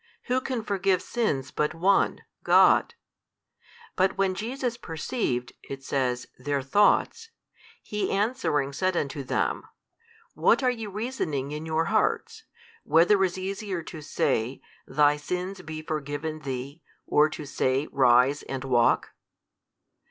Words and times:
who 0.23 0.41
can 0.41 0.63
forgive 0.63 0.99
sins 0.99 1.51
but 1.51 1.75
One, 1.75 2.21
God? 2.43 2.95
But 3.95 4.17
when 4.17 4.33
Jesus 4.33 4.75
perceived 4.75 5.53
(it 5.61 5.83
says) 5.83 6.25
their 6.39 6.63
thoughts, 6.63 7.29
He 7.83 8.09
answering 8.11 8.73
said 8.73 8.97
unto 8.97 9.21
them, 9.21 9.61
What 10.33 10.63
are 10.63 10.71
ye 10.71 10.87
reasoning 10.87 11.51
in 11.51 11.67
your 11.67 11.85
hearts? 11.85 12.45
whether 12.81 13.23
is 13.23 13.37
easier 13.37 13.83
to 13.83 14.01
say, 14.01 14.59
Thy 14.87 15.17
sins 15.17 15.61
be 15.61 15.83
forgiven 15.83 16.39
thee, 16.39 16.81
or 17.05 17.29
to 17.29 17.45
say, 17.45 17.87
Rise 17.91 18.41
and 18.41 18.63
walk? 18.63 19.13